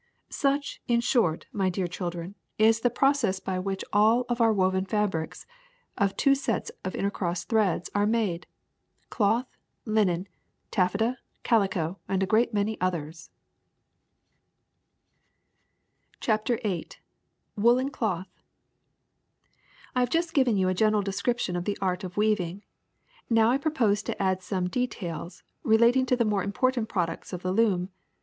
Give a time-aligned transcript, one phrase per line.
[0.31, 3.63] ^^Such, in short, my dear children, is the process 40 THE SECRET OF EVERYDAY THINGS
[3.63, 3.71] by
[4.33, 5.45] which all our woven fabrics
[5.95, 8.47] of two sets of inter crossed threads are made,
[9.11, 9.45] cloth,
[9.85, 10.27] linen,
[10.71, 13.29] taffeta, calico, and a great many others/'
[15.53, 16.89] \ CHAPTER VIII
[17.55, 18.39] WOOLEN CLOTH' T
[19.97, 22.63] HAVE just given you a general description of the A art of weaving.
[23.29, 27.43] Now I propose to add some de tails relating to the more important products of
[27.43, 27.89] the loom.